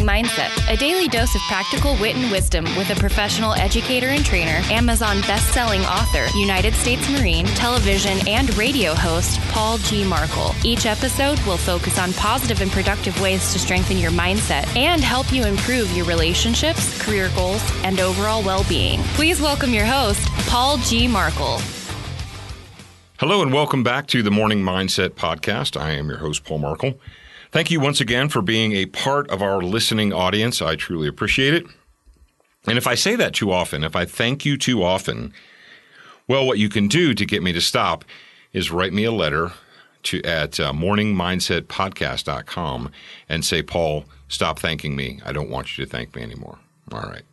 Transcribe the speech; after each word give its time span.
Mindset, 0.00 0.50
a 0.72 0.76
daily 0.76 1.08
dose 1.08 1.34
of 1.34 1.40
practical 1.42 1.96
wit 1.96 2.16
and 2.16 2.30
wisdom 2.30 2.64
with 2.76 2.90
a 2.90 2.94
professional 2.96 3.54
educator 3.54 4.08
and 4.08 4.24
trainer, 4.24 4.60
Amazon 4.72 5.20
best-selling 5.22 5.82
author, 5.82 6.26
United 6.38 6.74
States 6.74 7.08
Marine, 7.10 7.46
television 7.46 8.18
and 8.26 8.56
radio 8.56 8.94
host, 8.94 9.40
Paul 9.52 9.78
G. 9.78 10.04
Markel. 10.04 10.54
Each 10.64 10.86
episode 10.86 11.38
will 11.40 11.56
focus 11.56 11.98
on 11.98 12.12
positive 12.14 12.60
and 12.60 12.70
productive 12.70 13.20
ways 13.20 13.52
to 13.52 13.58
strengthen 13.58 13.98
your 13.98 14.10
mindset 14.10 14.66
and 14.76 15.02
help 15.02 15.32
you 15.32 15.44
improve 15.44 15.90
your 15.96 16.06
relationships, 16.06 17.00
career 17.02 17.30
goals, 17.34 17.62
and 17.84 18.00
overall 18.00 18.42
well-being. 18.42 19.00
Please 19.14 19.40
welcome 19.40 19.70
your 19.70 19.86
host, 19.86 20.26
Paul 20.48 20.78
G. 20.78 21.06
Markel. 21.06 21.60
Hello 23.18 23.42
and 23.42 23.52
welcome 23.52 23.82
back 23.82 24.06
to 24.06 24.22
the 24.22 24.30
Morning 24.30 24.62
Mindset 24.62 25.10
Podcast. 25.10 25.78
I 25.78 25.90
am 25.90 26.08
your 26.08 26.16
host, 26.18 26.42
Paul 26.44 26.58
Markel. 26.58 26.98
Thank 27.52 27.70
you 27.70 27.80
once 27.80 28.00
again 28.00 28.28
for 28.28 28.42
being 28.42 28.72
a 28.72 28.86
part 28.86 29.30
of 29.30 29.42
our 29.42 29.60
listening 29.60 30.12
audience. 30.12 30.62
I 30.62 30.76
truly 30.76 31.08
appreciate 31.08 31.54
it. 31.54 31.66
And 32.66 32.78
if 32.78 32.86
I 32.86 32.94
say 32.94 33.16
that 33.16 33.34
too 33.34 33.50
often, 33.50 33.82
if 33.82 33.96
I 33.96 34.04
thank 34.04 34.44
you 34.44 34.56
too 34.56 34.84
often, 34.84 35.32
well, 36.28 36.46
what 36.46 36.58
you 36.58 36.68
can 36.68 36.86
do 36.86 37.12
to 37.14 37.26
get 37.26 37.42
me 37.42 37.52
to 37.52 37.60
stop 37.60 38.04
is 38.52 38.70
write 38.70 38.92
me 38.92 39.02
a 39.04 39.10
letter 39.10 39.50
to 40.04 40.22
at 40.22 40.60
uh, 40.60 40.72
morningmindsetpodcast.com 40.72 42.92
and 43.28 43.44
say, 43.44 43.62
Paul, 43.62 44.04
stop 44.28 44.60
thanking 44.60 44.94
me. 44.94 45.20
I 45.24 45.32
don't 45.32 45.50
want 45.50 45.76
you 45.76 45.84
to 45.84 45.90
thank 45.90 46.14
me 46.14 46.22
anymore. 46.22 46.60
All 46.92 47.02
right. 47.02 47.24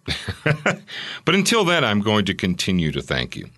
but 1.25 1.35
until 1.35 1.63
then, 1.63 1.83
I'm 1.83 2.01
going 2.01 2.25
to 2.25 2.33
continue 2.33 2.91
to 2.91 3.01
thank 3.01 3.35
you. 3.35 3.49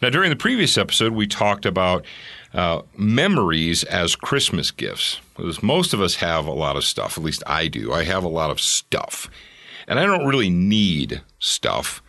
Now, 0.00 0.10
during 0.10 0.30
the 0.30 0.36
previous 0.36 0.78
episode, 0.78 1.12
we 1.12 1.26
talked 1.26 1.66
about 1.66 2.04
uh, 2.54 2.82
memories 2.96 3.84
as 3.84 4.16
Christmas 4.16 4.70
gifts. 4.70 5.20
Because 5.36 5.62
most 5.62 5.92
of 5.92 6.00
us 6.00 6.16
have 6.16 6.46
a 6.46 6.52
lot 6.52 6.76
of 6.76 6.84
stuff, 6.84 7.16
at 7.16 7.24
least 7.24 7.42
I 7.46 7.68
do. 7.68 7.92
I 7.92 8.04
have 8.04 8.24
a 8.24 8.28
lot 8.28 8.50
of 8.50 8.60
stuff. 8.60 9.30
And 9.86 9.98
I 9.98 10.06
don't 10.06 10.26
really 10.26 10.50
need 10.50 11.22
stuff. 11.38 12.02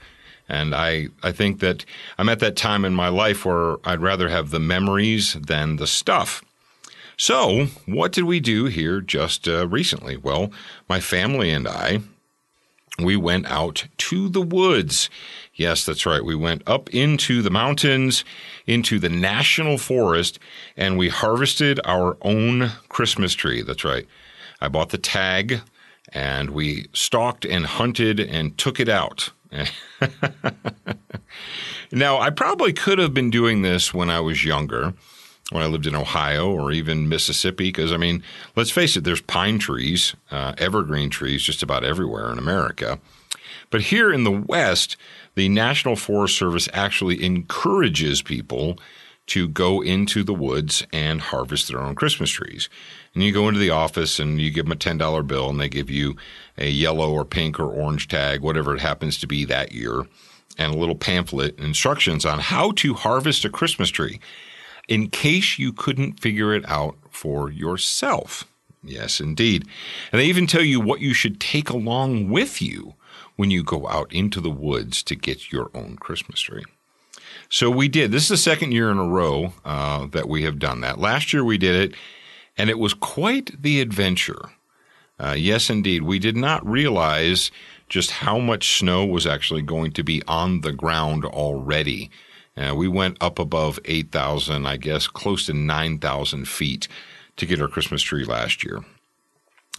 And 0.49 0.75
I, 0.75 1.07
I 1.23 1.31
think 1.31 1.59
that 1.61 1.85
I'm 2.17 2.29
at 2.29 2.39
that 2.39 2.57
time 2.57 2.83
in 2.83 2.94
my 2.94 3.07
life 3.07 3.45
where 3.45 3.77
I'd 3.88 4.02
rather 4.02 4.29
have 4.29 4.49
the 4.49 4.59
memories 4.59 5.33
than 5.33 5.77
the 5.77 5.88
stuff. 5.88 6.44
So, 7.16 7.67
what 7.85 8.11
did 8.11 8.23
we 8.23 8.39
do 8.39 8.66
here 8.66 8.99
just 8.99 9.47
uh, 9.47 9.67
recently? 9.67 10.17
Well, 10.17 10.52
my 10.89 10.99
family 10.99 11.52
and 11.52 11.67
I, 11.67 12.02
we 13.03 13.16
went 13.16 13.45
out 13.47 13.88
to 13.97 14.30
the 14.30 14.41
woods. 14.41 15.09
Yes, 15.53 15.85
that's 15.85 16.05
right. 16.05 16.23
We 16.23 16.35
went 16.35 16.63
up 16.67 16.89
into 16.89 17.41
the 17.41 17.49
mountains, 17.49 18.23
into 18.66 18.99
the 18.99 19.09
national 19.09 19.77
forest, 19.77 20.39
and 20.77 20.97
we 20.97 21.09
harvested 21.09 21.79
our 21.85 22.17
own 22.22 22.72
Christmas 22.89 23.33
tree. 23.33 23.61
That's 23.61 23.83
right. 23.83 24.07
I 24.59 24.67
bought 24.67 24.89
the 24.89 24.97
tag 24.97 25.61
and 26.13 26.52
we 26.52 26.88
stalked 26.94 27.45
and 27.45 27.66
hunted 27.66 28.19
and 28.19 28.57
took 28.57 28.79
it 28.79 28.89
out. 28.89 29.31
now, 31.91 32.19
I 32.19 32.29
probably 32.29 32.73
could 32.73 33.00
have 33.00 33.13
been 33.13 33.29
doing 33.29 33.62
this 33.62 33.94
when 33.94 34.09
I 34.09 34.19
was 34.19 34.45
younger, 34.45 34.94
when 35.51 35.63
I 35.63 35.67
lived 35.67 35.85
in 35.85 35.95
Ohio 35.95 36.50
or 36.50 36.72
even 36.72 37.09
Mississippi, 37.09 37.66
because 37.66 37.91
I 37.91 37.97
mean, 37.97 38.23
let's 38.56 38.72
face 38.72 38.95
it, 38.95 39.03
there's 39.03 39.22
pine 39.22 39.59
trees, 39.59 40.16
uh, 40.31 40.53
evergreen 40.57 41.09
trees 41.09 41.44
just 41.44 41.62
about 41.62 41.84
everywhere 41.84 42.31
in 42.31 42.39
America. 42.39 43.00
But 43.69 43.81
here 43.81 44.12
in 44.12 44.23
the 44.23 44.31
West, 44.31 44.97
the 45.35 45.50
National 45.50 45.95
Forest 45.95 46.38
Service 46.38 46.67
actually 46.73 47.23
encourages 47.23 48.22
people 48.22 48.78
to 49.28 49.47
go 49.47 49.81
into 49.81 50.23
the 50.23 50.34
woods 50.34 50.85
and 50.91 51.22
harvest 51.22 51.68
their 51.68 51.79
own 51.79 51.95
Christmas 51.95 52.29
trees. 52.29 52.69
And 53.13 53.23
you 53.23 53.31
go 53.31 53.47
into 53.47 53.59
the 53.59 53.69
office 53.69 54.19
and 54.19 54.41
you 54.41 54.51
give 54.51 54.66
them 54.66 54.73
a 54.73 54.75
$10 54.75 55.28
bill 55.28 55.50
and 55.50 55.59
they 55.59 55.69
give 55.69 55.89
you 55.89 56.16
a 56.57 56.69
yellow 56.69 57.12
or 57.13 57.23
pink 57.23 57.59
or 57.59 57.72
orange 57.72 58.07
tag, 58.07 58.41
whatever 58.41 58.73
it 58.75 58.81
happens 58.81 59.18
to 59.19 59.28
be 59.28 59.45
that 59.45 59.73
year, 59.73 60.06
and 60.57 60.73
a 60.73 60.78
little 60.78 60.95
pamphlet 60.95 61.57
instructions 61.59 62.25
on 62.25 62.39
how 62.39 62.72
to 62.72 62.94
harvest 62.94 63.45
a 63.45 63.50
Christmas 63.50 63.89
tree 63.89 64.19
in 64.91 65.09
case 65.09 65.57
you 65.57 65.72
couldn't 65.72 66.19
figure 66.19 66.53
it 66.53 66.68
out 66.68 66.97
for 67.09 67.50
yourself. 67.50 68.44
Yes, 68.84 69.22
indeed. 69.22 69.66
And 70.12 70.19
they 70.19 70.25
even 70.25 70.47
tell 70.47 70.63
you 70.63 70.81
what 70.81 71.00
you 71.00 71.13
should 71.13 71.40
take 71.40 71.69
along 71.69 72.29
with 72.29 72.62
you 72.62 72.96
when 73.38 73.50
you 73.50 73.63
go 73.63 73.88
out 73.88 74.12
into 74.12 74.41
the 74.41 74.50
woods 74.50 75.01
to 75.03 75.16
get 75.16 75.50
your 75.50 75.72
own 75.74 75.96
Christmas 75.96 76.41
tree. 76.41 76.66
So 77.47 77.72
we 77.72 77.88
did. 77.88 78.12
This 78.12 78.24
is 78.24 78.30
the 78.30 78.38
second 78.38 78.74
year 78.74 78.91
in 78.91 78.97
a 78.97 79.07
row 79.07 79.53
uh, 79.63 80.07
that 80.07 80.28
we 80.28 80.44
have 80.44 80.59
done 80.59 80.81
that. 80.81 81.00
Last 81.00 81.31
year 81.31 81.46
we 81.46 81.57
did 81.57 81.75
it, 81.75 81.97
and 82.57 82.69
it 82.69 82.78
was 82.78 82.94
quite 82.94 83.62
the 83.62 83.80
adventure. 83.80 84.50
Uh, 85.18 85.35
yes, 85.38 85.69
indeed. 85.69 86.03
We 86.03 86.19
did 86.19 86.35
not 86.35 86.66
realize 86.68 87.50
just 87.88 88.12
how 88.12 88.40
much 88.40 88.78
snow 88.78 89.06
was 89.06 89.25
actually 89.25 89.62
going 89.62 89.94
to 89.94 90.03
be 90.03 90.22
on 90.28 90.62
the 90.62 90.74
ground 90.74 91.24
already. 91.24 92.12
Uh, 92.57 92.75
we 92.75 92.88
went 92.88 93.17
up 93.22 93.39
above 93.39 93.79
8,000, 93.85 94.66
I 94.66 94.78
guess, 94.78 95.07
close 95.07 95.45
to 95.45 95.53
9,000 95.53 96.47
feet 96.47 96.88
to 97.38 97.45
get 97.45 97.62
our 97.62 97.67
Christmas 97.67 98.01
tree 98.01 98.25
last 98.25 98.63
year. 98.63 98.84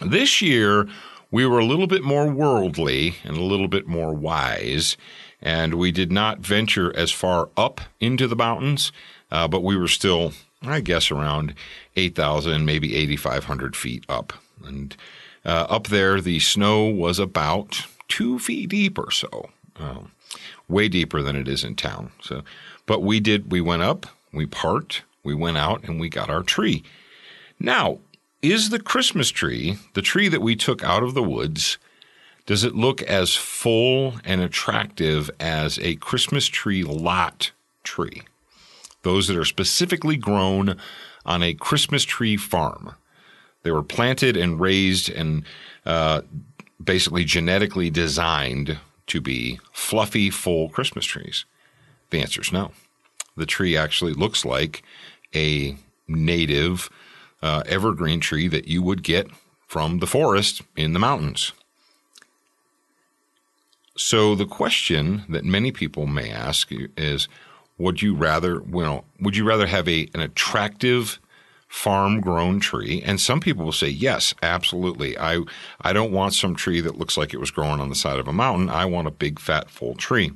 This 0.01 0.41
year, 0.41 0.89
we 1.31 1.47
were 1.47 1.59
a 1.59 1.65
little 1.65 1.87
bit 1.87 2.03
more 2.03 2.27
worldly 2.27 3.17
and 3.25 3.37
a 3.37 3.43
little 3.43 3.69
bit 3.69 3.87
more 3.87 4.13
wise, 4.13 4.97
and 5.41 5.75
we 5.75 5.93
did 5.93 6.11
not 6.11 6.41
venture 6.41 6.95
as 6.97 7.11
far 7.11 7.51
up 7.57 7.81
into 8.01 8.27
the 8.27 8.37
mountains, 8.37 8.93
uh, 9.31 9.49
but 9.49 9.63
we 9.63 9.77
were 9.77 9.89
still, 9.89 10.33
I 10.63 10.81
guess, 10.81 11.11
around 11.11 11.55
8,000, 11.97 12.65
maybe 12.65 12.97
8,500 12.97 13.77
feet 13.77 14.05
up. 14.09 14.33
And 14.65 14.97
uh, 15.45 15.67
up 15.69 15.89
there, 15.89 16.21
the 16.21 16.39
snow 16.39 16.87
was 16.87 17.19
about 17.19 17.87
two 18.09 18.39
feet 18.39 18.69
deep 18.69 18.99
or 18.99 19.11
so, 19.11 19.51
um, 19.77 20.13
way 20.69 20.89
deeper 20.89 21.23
than 21.23 21.37
it 21.37 21.49
is 21.49 21.65
in 21.65 21.77
town. 21.77 22.13
So, 22.21 22.43
but 22.87 23.03
we 23.03 23.21
did, 23.21 23.51
we 23.51 23.61
went 23.61 23.83
up, 23.83 24.07
we 24.33 24.47
parked, 24.47 25.03
we 25.23 25.35
went 25.35 25.59
out, 25.59 25.85
and 25.85 26.01
we 26.01 26.09
got 26.09 26.31
our 26.31 26.43
tree. 26.43 26.83
Now, 27.61 27.99
is 28.41 28.71
the 28.71 28.81
Christmas 28.81 29.31
tree, 29.31 29.79
the 29.95 30.03
tree 30.03 30.29
that 30.29 30.43
we 30.43 30.57
took 30.57 30.83
out 30.83 31.03
of 31.03 31.15
the 31.15 31.23
woods, 31.23 31.79
does 32.45 32.65
it 32.65 32.75
look 32.75 33.03
as 33.03 33.37
full 33.37 34.15
and 34.25 34.41
attractive 34.41 35.31
as 35.39 35.79
a 35.79 35.95
Christmas 35.97 36.47
tree 36.47 36.83
lot 36.83 37.53
tree? 37.85 38.23
Those 39.03 39.29
that 39.29 39.37
are 39.37 39.45
specifically 39.45 40.17
grown 40.17 40.77
on 41.25 41.43
a 41.43 41.55
Christmas 41.55 42.03
tree 42.03 42.37
farm. 42.37 42.95
They 43.63 43.71
were 43.71 43.83
planted 43.83 44.37
and 44.37 44.59
raised 44.59 45.09
and 45.09 45.45
uh, 45.87 46.23
basically 46.83 47.25
genetically 47.25 47.91
designed 47.91 48.79
to 49.13 49.21
be 49.21 49.61
fluffy, 49.73 50.31
full 50.31 50.71
Christmas 50.71 51.05
trees. 51.05 51.45
The 52.09 52.21
answer 52.23 52.41
is 52.41 52.51
no. 52.51 52.73
The 53.37 53.45
tree 53.45 53.77
actually 53.77 54.15
looks 54.15 54.43
like 54.43 54.83
a 55.35 55.77
native 56.09 56.89
uh, 57.43 57.63
evergreen 57.67 58.21
tree 58.21 58.49
that 58.49 58.69
you 58.69 58.83
would 58.83 59.03
get 59.03 59.27
from 59.67 59.99
the 59.99 60.07
forest 60.07 60.63
in 60.77 60.95
the 60.95 60.99
mountains. 60.99 61.53
So 63.99 64.35
the 64.35 64.47
question 64.47 65.25
that 65.29 65.45
many 65.45 65.73
people 65.73 66.07
may 66.07 66.31
ask 66.31 66.71
is, 66.97 67.29
would 67.77 68.01
you 68.01 68.15
rather, 68.15 68.63
well, 68.63 69.05
would 69.21 69.37
you 69.37 69.45
rather 69.45 69.67
have 69.67 69.89
a 69.89 70.09
an 70.15 70.21
attractive 70.21 71.21
farm 71.73 72.21
grown 72.21 72.61
tree? 72.61 73.03
And 73.03 73.19
some 73.19 73.41
people 73.41 73.65
will 73.65 73.73
say, 73.73 73.89
yes, 73.89 74.35
absolutely. 74.43 75.19
I 75.19 75.41
I 75.81 75.95
don't 75.95 76.13
want 76.13 76.35
some 76.35 76.55
tree 76.55 76.83
that 76.83 76.99
looks 76.99 77.17
like 77.17 77.33
it 77.33 77.41
was 77.41 77.51
growing 77.51 77.81
on 77.81 77.89
the 77.89 77.95
side 77.95 78.19
of 78.19 78.29
a 78.29 78.33
mountain. 78.33 78.69
I 78.69 78.85
want 78.85 79.09
a 79.09 79.11
big 79.11 79.41
fat 79.41 79.71
full 79.71 79.95
tree. 79.95 80.33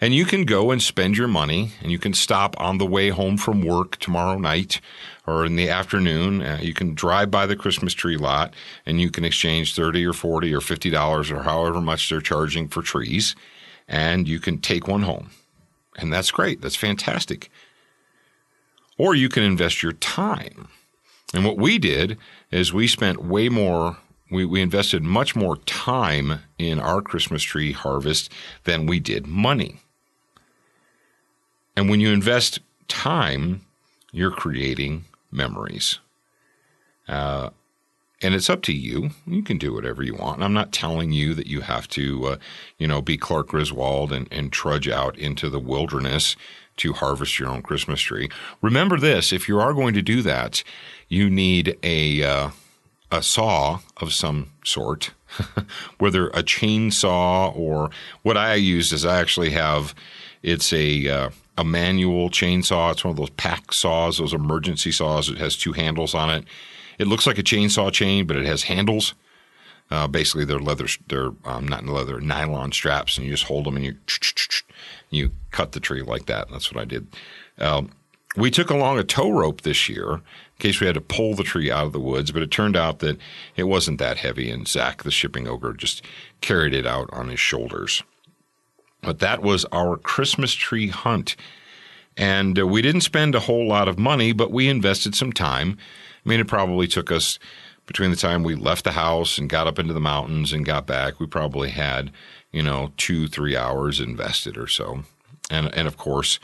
And 0.00 0.12
you 0.12 0.24
can 0.24 0.44
go 0.44 0.72
and 0.72 0.82
spend 0.82 1.16
your 1.16 1.28
money 1.28 1.70
and 1.80 1.92
you 1.92 2.00
can 2.00 2.12
stop 2.12 2.60
on 2.60 2.78
the 2.78 2.86
way 2.86 3.10
home 3.10 3.36
from 3.36 3.62
work 3.62 3.96
tomorrow 3.98 4.36
night 4.36 4.80
or 5.28 5.46
in 5.46 5.54
the 5.54 5.70
afternoon. 5.70 6.42
Uh, 6.42 6.58
you 6.60 6.74
can 6.74 6.94
drive 6.94 7.30
by 7.30 7.46
the 7.46 7.54
Christmas 7.54 7.94
tree 7.94 8.16
lot 8.16 8.52
and 8.84 9.00
you 9.00 9.12
can 9.12 9.24
exchange 9.24 9.76
30 9.76 10.04
or 10.04 10.12
40 10.12 10.52
or 10.52 10.60
$50 10.60 11.30
or 11.30 11.44
however 11.44 11.80
much 11.80 12.08
they're 12.08 12.20
charging 12.20 12.66
for 12.66 12.82
trees 12.82 13.36
and 13.86 14.26
you 14.26 14.40
can 14.40 14.58
take 14.58 14.88
one 14.88 15.02
home. 15.02 15.30
And 15.96 16.12
that's 16.12 16.32
great. 16.32 16.60
That's 16.60 16.74
fantastic. 16.74 17.48
Or 18.98 19.14
you 19.14 19.28
can 19.28 19.42
invest 19.42 19.82
your 19.82 19.92
time. 19.92 20.68
And 21.32 21.44
what 21.44 21.56
we 21.56 21.78
did 21.78 22.16
is 22.50 22.72
we 22.72 22.86
spent 22.86 23.24
way 23.24 23.48
more, 23.48 23.96
we, 24.30 24.44
we 24.44 24.60
invested 24.60 25.02
much 25.02 25.34
more 25.34 25.56
time 25.58 26.40
in 26.58 26.78
our 26.78 27.02
Christmas 27.02 27.42
tree 27.42 27.72
harvest 27.72 28.30
than 28.64 28.86
we 28.86 29.00
did 29.00 29.26
money. 29.26 29.80
And 31.76 31.90
when 31.90 32.00
you 32.00 32.12
invest 32.12 32.60
time, 32.86 33.66
you're 34.12 34.30
creating 34.30 35.06
memories. 35.32 35.98
Uh, 37.08 37.50
and 38.22 38.34
it's 38.34 38.48
up 38.48 38.62
to 38.62 38.72
you. 38.72 39.10
You 39.26 39.42
can 39.42 39.58
do 39.58 39.74
whatever 39.74 40.02
you 40.02 40.14
want. 40.14 40.36
And 40.36 40.44
I'm 40.44 40.54
not 40.54 40.72
telling 40.72 41.12
you 41.12 41.34
that 41.34 41.46
you 41.46 41.60
have 41.60 41.88
to, 41.88 42.24
uh, 42.24 42.36
you 42.78 42.86
know, 42.86 43.02
be 43.02 43.18
Clark 43.18 43.48
Griswold 43.48 44.12
and, 44.12 44.28
and 44.30 44.52
trudge 44.52 44.88
out 44.88 45.18
into 45.18 45.50
the 45.50 45.58
wilderness 45.58 46.36
to 46.78 46.92
harvest 46.92 47.38
your 47.38 47.48
own 47.48 47.62
Christmas 47.62 48.00
tree. 48.00 48.28
Remember 48.62 48.98
this: 48.98 49.32
if 49.32 49.48
you 49.48 49.58
are 49.60 49.72
going 49.72 49.94
to 49.94 50.02
do 50.02 50.22
that, 50.22 50.62
you 51.08 51.30
need 51.30 51.78
a 51.82 52.22
uh, 52.22 52.50
a 53.10 53.22
saw 53.22 53.80
of 53.98 54.12
some 54.12 54.50
sort, 54.64 55.12
whether 55.98 56.28
a 56.28 56.42
chainsaw 56.42 57.54
or 57.56 57.90
what 58.22 58.36
I 58.36 58.54
use 58.54 58.92
is 58.92 59.04
I 59.04 59.20
actually 59.20 59.50
have. 59.50 59.94
It's 60.42 60.72
a 60.74 61.08
uh, 61.08 61.30
a 61.56 61.64
manual 61.64 62.30
chainsaw. 62.30 62.92
It's 62.92 63.04
one 63.04 63.12
of 63.12 63.16
those 63.16 63.30
pack 63.30 63.72
saws, 63.72 64.18
those 64.18 64.34
emergency 64.34 64.92
saws. 64.92 65.28
It 65.28 65.38
has 65.38 65.56
two 65.56 65.72
handles 65.72 66.14
on 66.14 66.30
it. 66.30 66.44
It 66.98 67.06
looks 67.06 67.26
like 67.26 67.38
a 67.38 67.42
chainsaw 67.42 67.92
chain, 67.92 68.26
but 68.26 68.36
it 68.36 68.46
has 68.46 68.64
handles. 68.64 69.14
Uh, 69.90 70.06
basically, 70.06 70.44
they're 70.44 70.58
leather. 70.58 70.86
They're 71.08 71.30
um, 71.44 71.68
not 71.68 71.82
in 71.82 71.88
leather, 71.88 72.20
nylon 72.20 72.72
straps, 72.72 73.16
and 73.16 73.26
you 73.26 73.32
just 73.32 73.44
hold 73.44 73.66
them 73.66 73.76
and 73.76 73.84
you 73.84 73.96
you 75.14 75.30
cut 75.50 75.72
the 75.72 75.80
tree 75.80 76.02
like 76.02 76.26
that. 76.26 76.50
That's 76.50 76.72
what 76.72 76.80
I 76.80 76.84
did. 76.84 77.06
Um, 77.58 77.90
we 78.36 78.50
took 78.50 78.70
along 78.70 78.98
a 78.98 79.04
tow 79.04 79.30
rope 79.30 79.60
this 79.60 79.88
year 79.88 80.14
in 80.14 80.22
case 80.58 80.80
we 80.80 80.86
had 80.86 80.94
to 80.94 81.00
pull 81.00 81.34
the 81.34 81.44
tree 81.44 81.70
out 81.70 81.86
of 81.86 81.92
the 81.92 82.00
woods, 82.00 82.32
but 82.32 82.42
it 82.42 82.50
turned 82.50 82.76
out 82.76 82.98
that 83.00 83.18
it 83.56 83.64
wasn't 83.64 83.98
that 83.98 84.18
heavy, 84.18 84.50
and 84.50 84.66
Zach, 84.66 85.02
the 85.02 85.10
shipping 85.10 85.46
ogre, 85.46 85.72
just 85.72 86.02
carried 86.40 86.74
it 86.74 86.86
out 86.86 87.08
on 87.12 87.28
his 87.28 87.40
shoulders. 87.40 88.02
But 89.02 89.18
that 89.20 89.42
was 89.42 89.64
our 89.66 89.96
Christmas 89.96 90.52
tree 90.54 90.88
hunt. 90.88 91.36
And 92.16 92.58
uh, 92.58 92.66
we 92.66 92.82
didn't 92.82 93.02
spend 93.02 93.34
a 93.34 93.40
whole 93.40 93.66
lot 93.66 93.88
of 93.88 93.98
money, 93.98 94.32
but 94.32 94.50
we 94.50 94.68
invested 94.68 95.14
some 95.14 95.32
time. 95.32 95.76
I 96.24 96.28
mean, 96.28 96.40
it 96.40 96.48
probably 96.48 96.86
took 96.86 97.12
us 97.12 97.38
between 97.86 98.10
the 98.10 98.16
time 98.16 98.42
we 98.42 98.54
left 98.54 98.84
the 98.84 98.92
house 98.92 99.36
and 99.36 99.50
got 99.50 99.66
up 99.66 99.78
into 99.78 99.92
the 99.92 100.00
mountains 100.00 100.52
and 100.52 100.64
got 100.64 100.86
back, 100.86 101.20
we 101.20 101.26
probably 101.26 101.70
had, 101.70 102.10
you 102.54 102.62
know, 102.62 102.92
two, 102.96 103.26
three 103.26 103.56
hours 103.56 103.98
invested 103.98 104.56
or 104.56 104.68
so. 104.68 105.02
And, 105.50 105.74
and 105.74 105.88
of 105.88 105.96
course, 105.96 106.38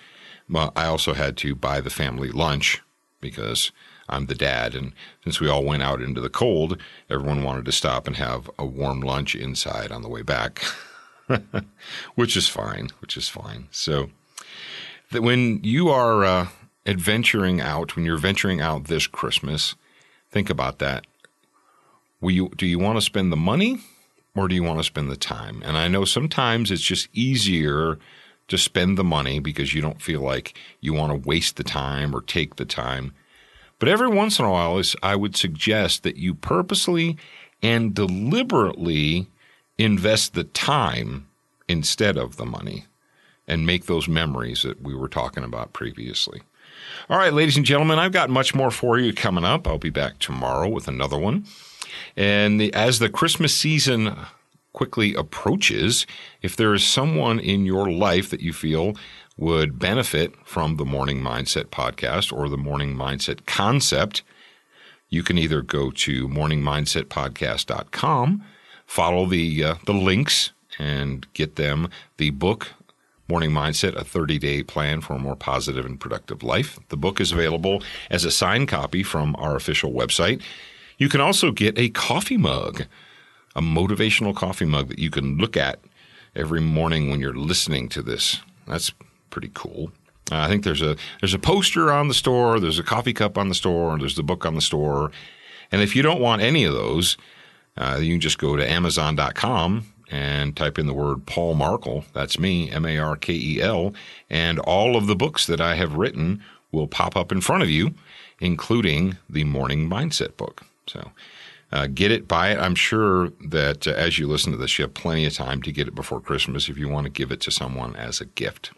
I 0.53 0.87
also 0.87 1.15
had 1.15 1.37
to 1.39 1.55
buy 1.55 1.81
the 1.81 1.89
family 1.89 2.31
lunch 2.31 2.83
because 3.21 3.71
I'm 4.09 4.27
the 4.27 4.35
dad. 4.35 4.75
And 4.75 4.93
since 5.23 5.41
we 5.41 5.49
all 5.49 5.65
went 5.65 5.85
out 5.85 6.03
into 6.03 6.21
the 6.21 6.29
cold, 6.29 6.79
everyone 7.09 7.45
wanted 7.45 7.65
to 7.67 7.73
stop 7.73 8.09
and 8.09 8.17
have 8.17 8.51
a 8.59 8.67
warm 8.67 9.01
lunch 9.01 9.37
inside 9.37 9.93
on 9.93 10.03
the 10.03 10.09
way 10.09 10.23
back. 10.23 10.65
which 12.17 12.37
is 12.37 12.49
fine, 12.49 12.89
which 13.01 13.17
is 13.17 13.29
fine. 13.29 13.69
So 13.71 14.11
that 15.13 15.23
when 15.23 15.63
you 15.63 15.91
are 15.91 16.25
uh, 16.25 16.49
adventuring 16.87 17.61
out, 17.61 17.95
when 17.95 18.05
you're 18.05 18.19
venturing 18.19 18.61
out 18.61 18.87
this 18.87 19.07
Christmas, 19.07 19.77
think 20.29 20.51
about 20.51 20.81
that. 20.81 21.07
Will 22.21 22.33
you, 22.33 22.49
do 22.57 22.67
you 22.67 22.81
want 22.81 22.97
to 22.97 23.01
spend 23.01 23.31
the 23.31 23.37
money 23.37 23.79
or 24.37 24.49
do 24.49 24.55
you 24.55 24.63
want 24.63 24.79
to 24.79 24.85
spend 24.85 25.11
the 25.11 25.17
time? 25.17 25.63
And 25.65 25.77
I 25.77 25.89
know 25.89 26.05
sometimes 26.05 26.71
it's 26.71 26.83
just 26.83 27.09
easier 27.13 27.99
to 28.49 28.59
spend 28.59 28.99
the 28.99 29.05
money 29.05 29.39
because 29.39 29.75
you 29.75 29.81
don't 29.81 30.03
feel 30.03 30.21
like 30.21 30.59
you 30.81 30.93
want 30.93 31.13
to 31.13 31.29
waste 31.29 31.57
the 31.57 31.65
time 31.65 32.15
or 32.15 32.21
take 32.21 32.57
the 32.57 32.65
time. 32.65 33.13
But 33.79 33.89
every 33.89 34.09
once 34.09 34.39
in 34.39 34.45
a 34.45 34.51
while, 34.51 34.83
I 35.03 35.17
would 35.17 35.37
suggest 35.37 36.03
that 36.03 36.17
you 36.17 36.35
purposely 36.35 37.17
and 37.63 37.95
deliberately 37.95 39.29
invest 39.79 40.35
the 40.35 40.45
time 40.45 41.27
instead 41.69 42.17
of 42.17 42.37
the 42.37 42.45
money 42.45 42.87
and 43.47 43.67
make 43.67 43.87
those 43.87 44.09
memories 44.09 44.63
that 44.63 44.83
we 44.83 44.95
were 44.95 45.09
talking 45.09 45.45
about 45.45 45.73
previously. 45.73 46.43
All 47.09 47.19
right, 47.19 47.33
ladies 47.33 47.57
and 47.57 47.67
gentlemen, 47.67 47.99
I've 47.99 48.13
got 48.13 48.31
much 48.31 48.55
more 48.55 48.71
for 48.71 48.99
you 48.99 49.13
coming 49.13 49.45
up. 49.45 49.67
I'll 49.67 49.79
be 49.79 49.91
back 49.91 50.19
tomorrow 50.19 50.69
with 50.69 50.89
another 50.89 51.19
one. 51.19 51.47
And 52.17 52.61
the, 52.61 52.75
as 52.75 52.99
the 52.99 53.09
Christmas 53.09 53.55
season 53.55 54.17
quickly 54.73 55.15
approaches, 55.15 56.07
if 56.43 56.57
there 56.57 56.75
is 56.75 56.85
someone 56.85 57.39
in 57.39 57.67
your 57.67 57.89
life 57.91 58.31
that 58.31 58.41
you 58.41 58.53
feel 58.53 58.97
would 59.37 59.79
benefit 59.79 60.35
from 60.45 60.77
the 60.77 60.85
Morning 60.85 61.21
Mindset 61.21 61.67
podcast 61.67 62.33
or 62.33 62.49
the 62.49 62.57
Morning 62.57 62.95
Mindset 62.95 63.47
concept, 63.47 64.23
you 65.09 65.23
can 65.23 65.39
either 65.39 65.63
go 65.63 65.91
to 65.91 66.29
morningmindsetpodcast.com 66.29 68.43
follow 68.91 69.25
the 69.25 69.63
uh, 69.63 69.75
the 69.87 69.95
links 69.95 70.51
and 70.77 71.33
get 71.33 71.55
them 71.55 71.89
the 72.17 72.31
book 72.31 72.73
Morning 73.29 73.53
Mindset, 73.53 73.95
a 73.95 74.03
30 74.03 74.41
day 74.41 74.65
plan 74.65 75.01
for 75.01 75.15
a 75.15 75.19
more 75.19 75.37
positive 75.37 75.87
and 75.87 76.01
productive 76.01 76.43
life. 76.43 76.81
The 76.89 76.97
book 76.97 77.21
is 77.21 77.31
available 77.31 77.85
as 78.11 78.25
a 78.25 78.33
signed 78.33 78.67
copy 78.67 79.05
from 79.05 79.37
our 79.39 79.55
official 79.55 79.93
website. 79.93 80.43
You 81.01 81.09
can 81.09 81.23
also 81.23 81.51
get 81.51 81.79
a 81.79 81.89
coffee 81.89 82.37
mug, 82.37 82.85
a 83.57 83.63
motivational 83.63 84.37
coffee 84.37 84.67
mug 84.67 84.89
that 84.89 84.99
you 84.99 85.09
can 85.09 85.39
look 85.39 85.57
at 85.57 85.81
every 86.37 86.61
morning 86.61 87.09
when 87.09 87.21
you're 87.21 87.33
listening 87.33 87.89
to 87.89 88.03
this. 88.03 88.41
That's 88.69 88.93
pretty 89.31 89.51
cool. 89.55 89.93
Uh, 90.31 90.37
I 90.37 90.49
think 90.49 90.63
there's 90.63 90.83
a 90.83 90.97
there's 91.21 91.33
a 91.33 91.39
poster 91.39 91.91
on 91.91 92.09
the 92.09 92.15
store, 92.15 92.61
there's 92.61 92.79
a 92.79 92.83
coffee 92.83 93.15
cup 93.15 93.39
on 93.39 93.49
the 93.49 93.55
store, 93.55 93.99
there's 93.99 94.15
the 94.15 94.23
book 94.23 94.45
on 94.45 94.55
the 94.55 94.61
store. 94.61 95.11
And 95.73 95.81
if 95.81 95.97
you 95.97 96.03
don't 96.03 96.21
want 96.21 96.43
any 96.43 96.65
of 96.65 96.75
those, 96.75 97.17
uh, 97.79 97.99
you 97.99 98.13
can 98.13 98.21
just 98.21 98.39
go 98.39 98.55
to 98.55 98.71
Amazon.com 98.71 99.87
and 100.11 100.55
type 100.55 100.79
in 100.79 100.87
the 100.87 100.93
word 100.93 101.25
Paul 101.25 101.55
Markel. 101.55 102.05
That's 102.13 102.39
me, 102.39 102.71
M 102.71 102.85
A 102.85 102.99
R 102.99 103.17
K 103.17 103.33
E 103.33 103.63
L. 103.63 103.95
And 104.29 104.59
all 104.59 104.97
of 104.97 105.07
the 105.07 105.17
books 105.17 105.47
that 105.47 105.63
I 105.63 105.77
have 105.77 105.95
written 105.95 106.43
will 106.73 106.89
pop 106.89 107.17
up 107.17 107.33
in 107.33 107.41
front 107.41 107.63
of 107.63 107.71
you, 107.71 107.95
including 108.39 109.17
the 109.31 109.45
Morning 109.45 109.89
Mindset 109.89 110.37
book. 110.37 110.67
So 110.91 111.11
uh, 111.73 111.87
get 111.87 112.11
it, 112.11 112.27
buy 112.27 112.51
it. 112.51 112.59
I'm 112.59 112.75
sure 112.75 113.31
that 113.49 113.87
uh, 113.87 113.93
as 113.93 114.19
you 114.19 114.27
listen 114.27 114.53
to 114.53 114.59
this, 114.59 114.79
you 114.79 114.83
have 114.85 114.95
plenty 114.95 115.25
of 115.25 115.35
time 115.35 115.63
to 115.63 115.73
get 115.73 115.89
it 115.89 115.95
before 115.95 116.21
Christmas 116.21 116.69
if 116.69 116.77
you 116.77 116.89
want 116.89 117.05
to 117.05 117.11
give 117.11 117.31
it 117.31 117.41
to 117.43 117.51
someone 117.51 117.95
as 117.97 118.21
a 118.21 118.27
gift. 118.27 118.73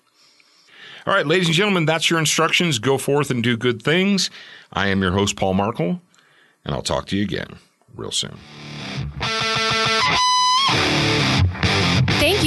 All 1.06 1.14
right, 1.14 1.26
ladies 1.26 1.48
and 1.48 1.54
gentlemen, 1.54 1.84
that's 1.84 2.10
your 2.10 2.18
instructions. 2.18 2.78
Go 2.78 2.96
forth 2.96 3.30
and 3.30 3.42
do 3.42 3.56
good 3.56 3.82
things. 3.82 4.30
I 4.72 4.88
am 4.88 5.02
your 5.02 5.12
host, 5.12 5.36
Paul 5.36 5.54
Markel, 5.54 6.00
and 6.64 6.74
I'll 6.74 6.82
talk 6.82 7.06
to 7.06 7.16
you 7.16 7.24
again 7.24 7.56
real 7.96 8.12
soon. 8.12 8.38